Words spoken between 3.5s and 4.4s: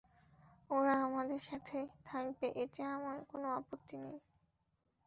আপত্তি নেই।